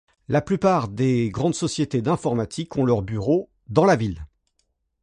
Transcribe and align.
La 0.29 0.41
plupart 0.41 0.87
des 0.87 1.29
grandes 1.29 1.53
sociétés 1.53 2.01
d’informatique 2.01 2.75
ont 2.75 2.85
leurs 2.85 3.03
bureaux 3.03 3.51
dans 3.67 3.85
la 3.85 3.95
ville. 3.95 4.25